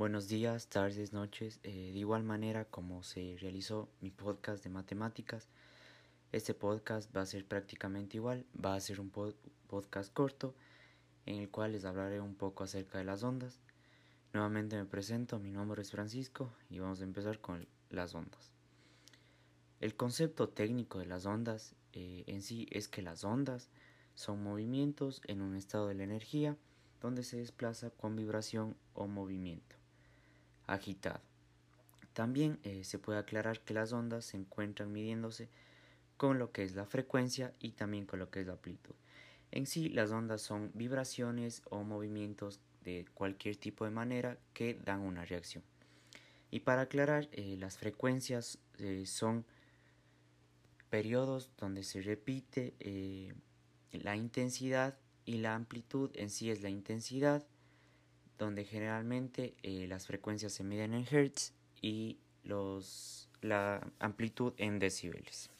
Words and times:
Buenos 0.00 0.28
días, 0.28 0.68
tardes, 0.68 1.12
noches. 1.12 1.60
Eh, 1.62 1.90
de 1.92 1.98
igual 1.98 2.22
manera 2.22 2.64
como 2.64 3.02
se 3.02 3.36
realizó 3.38 3.90
mi 4.00 4.10
podcast 4.10 4.64
de 4.64 4.70
matemáticas, 4.70 5.50
este 6.32 6.54
podcast 6.54 7.14
va 7.14 7.20
a 7.20 7.26
ser 7.26 7.44
prácticamente 7.44 8.16
igual. 8.16 8.46
Va 8.64 8.74
a 8.74 8.80
ser 8.80 8.98
un 8.98 9.10
podcast 9.10 10.10
corto 10.14 10.54
en 11.26 11.36
el 11.36 11.50
cual 11.50 11.72
les 11.72 11.84
hablaré 11.84 12.18
un 12.18 12.34
poco 12.34 12.64
acerca 12.64 12.96
de 12.96 13.04
las 13.04 13.22
ondas. 13.22 13.60
Nuevamente 14.32 14.74
me 14.74 14.86
presento, 14.86 15.38
mi 15.38 15.50
nombre 15.50 15.82
es 15.82 15.90
Francisco 15.90 16.50
y 16.70 16.78
vamos 16.78 17.02
a 17.02 17.04
empezar 17.04 17.38
con 17.38 17.68
las 17.90 18.14
ondas. 18.14 18.52
El 19.80 19.96
concepto 19.96 20.48
técnico 20.48 20.98
de 20.98 21.08
las 21.08 21.26
ondas 21.26 21.74
eh, 21.92 22.24
en 22.26 22.40
sí 22.40 22.66
es 22.70 22.88
que 22.88 23.02
las 23.02 23.22
ondas 23.22 23.68
son 24.14 24.42
movimientos 24.42 25.20
en 25.26 25.42
un 25.42 25.56
estado 25.56 25.88
de 25.88 25.94
la 25.94 26.04
energía 26.04 26.56
donde 27.02 27.22
se 27.22 27.36
desplaza 27.36 27.90
con 27.90 28.16
vibración 28.16 28.78
o 28.94 29.06
movimiento 29.06 29.79
agitado. 30.70 31.20
También 32.12 32.58
eh, 32.64 32.84
se 32.84 32.98
puede 32.98 33.18
aclarar 33.18 33.60
que 33.60 33.74
las 33.74 33.92
ondas 33.92 34.24
se 34.24 34.36
encuentran 34.36 34.92
midiéndose 34.92 35.48
con 36.16 36.38
lo 36.38 36.52
que 36.52 36.64
es 36.64 36.74
la 36.74 36.84
frecuencia 36.84 37.54
y 37.60 37.72
también 37.72 38.06
con 38.06 38.18
lo 38.18 38.30
que 38.30 38.40
es 38.40 38.46
la 38.46 38.54
amplitud. 38.54 38.94
En 39.52 39.66
sí, 39.66 39.88
las 39.88 40.10
ondas 40.10 40.42
son 40.42 40.70
vibraciones 40.74 41.62
o 41.70 41.82
movimientos 41.82 42.60
de 42.84 43.06
cualquier 43.14 43.56
tipo 43.56 43.84
de 43.84 43.90
manera 43.90 44.38
que 44.52 44.74
dan 44.74 45.00
una 45.00 45.24
reacción. 45.24 45.64
Y 46.50 46.60
para 46.60 46.82
aclarar, 46.82 47.28
eh, 47.32 47.56
las 47.58 47.78
frecuencias 47.78 48.58
eh, 48.78 49.04
son 49.06 49.44
periodos 50.88 51.50
donde 51.56 51.84
se 51.84 52.02
repite 52.02 52.74
la 53.92 54.16
intensidad 54.16 54.98
y 55.24 55.38
la 55.38 55.54
amplitud 55.54 56.10
en 56.14 56.30
sí 56.30 56.50
es 56.50 56.62
la 56.62 56.68
intensidad 56.68 57.44
donde 58.40 58.64
generalmente 58.64 59.54
eh, 59.62 59.86
las 59.86 60.06
frecuencias 60.06 60.52
se 60.52 60.64
miden 60.64 60.94
en 60.94 61.06
hertz 61.08 61.52
y 61.80 62.18
los, 62.42 63.28
la 63.42 63.86
amplitud 63.98 64.54
en 64.56 64.78
decibeles. 64.78 65.50